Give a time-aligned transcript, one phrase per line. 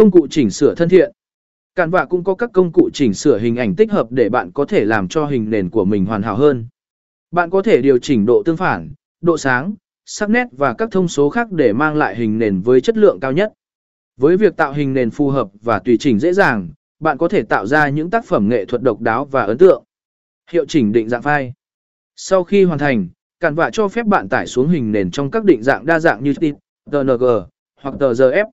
[0.00, 1.12] Công cụ chỉnh sửa thân thiện.
[1.74, 4.52] Cản vạ cũng có các công cụ chỉnh sửa hình ảnh tích hợp để bạn
[4.52, 6.68] có thể làm cho hình nền của mình hoàn hảo hơn.
[7.30, 9.74] Bạn có thể điều chỉnh độ tương phản, độ sáng,
[10.04, 13.20] sắc nét và các thông số khác để mang lại hình nền với chất lượng
[13.20, 13.52] cao nhất.
[14.16, 16.68] Với việc tạo hình nền phù hợp và tùy chỉnh dễ dàng,
[17.00, 19.84] bạn có thể tạo ra những tác phẩm nghệ thuật độc đáo và ấn tượng.
[20.50, 21.50] Hiệu chỉnh định dạng file.
[22.16, 23.08] Sau khi hoàn thành,
[23.40, 26.24] Cản vạ cho phép bạn tải xuống hình nền trong các định dạng đa dạng
[26.24, 27.46] như TIFF,
[27.80, 28.44] hoặc TGF.